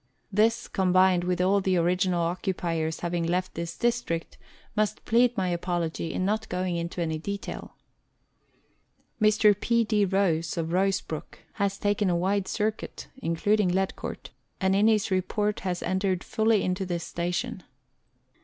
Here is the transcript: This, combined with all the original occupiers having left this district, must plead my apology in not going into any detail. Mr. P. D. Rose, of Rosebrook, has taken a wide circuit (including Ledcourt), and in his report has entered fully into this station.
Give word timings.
This, 0.31 0.67
combined 0.67 1.23
with 1.23 1.39
all 1.41 1.61
the 1.61 1.77
original 1.77 2.23
occupiers 2.23 3.01
having 3.01 3.21
left 3.23 3.53
this 3.53 3.77
district, 3.77 4.39
must 4.75 5.05
plead 5.05 5.37
my 5.37 5.49
apology 5.49 6.11
in 6.11 6.25
not 6.25 6.49
going 6.49 6.75
into 6.75 7.01
any 7.03 7.19
detail. 7.19 7.75
Mr. 9.21 9.53
P. 9.55 9.83
D. 9.83 10.03
Rose, 10.05 10.57
of 10.57 10.71
Rosebrook, 10.73 11.41
has 11.53 11.77
taken 11.77 12.09
a 12.09 12.15
wide 12.17 12.47
circuit 12.47 13.09
(including 13.17 13.69
Ledcourt), 13.69 14.31
and 14.59 14.75
in 14.75 14.87
his 14.87 15.11
report 15.11 15.59
has 15.59 15.83
entered 15.83 16.23
fully 16.23 16.63
into 16.63 16.83
this 16.83 17.03
station. 17.03 17.61